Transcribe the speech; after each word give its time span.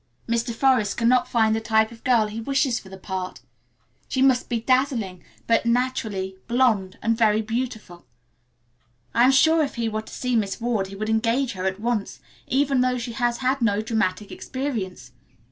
Mr. 0.27 0.51
Forest 0.51 0.97
cannot 0.97 1.27
find 1.27 1.55
the 1.55 1.61
type 1.61 1.91
of 1.91 2.03
girl 2.03 2.25
he 2.25 2.41
wishes 2.41 2.79
for 2.79 2.89
the 2.89 2.97
part. 2.97 3.41
She 4.07 4.23
must 4.23 4.49
be 4.49 4.59
dazzlingly, 4.59 5.21
but 5.45 5.67
naturally, 5.67 6.37
blonde 6.47 6.97
and 7.03 7.15
very 7.15 7.43
beautiful. 7.43 8.07
I 9.13 9.25
am 9.25 9.31
sure 9.31 9.63
if 9.63 9.75
he 9.75 9.87
were 9.87 10.01
to 10.01 10.11
see 10.11 10.35
Miss 10.35 10.59
Ward 10.59 10.87
he 10.87 10.95
would 10.95 11.07
engage 11.11 11.51
her 11.51 11.65
at 11.65 11.79
once, 11.79 12.19
even 12.47 12.81
though 12.81 12.97
she 12.97 13.11
has 13.11 13.37
had 13.45 13.61
no 13.61 13.79
dramatic 13.83 14.31
experience. 14.31 15.11